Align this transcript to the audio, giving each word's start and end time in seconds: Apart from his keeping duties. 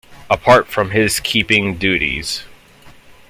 Apart 0.31 0.65
from 0.67 0.89
his 0.89 1.19
keeping 1.19 1.77
duties. 1.77 2.41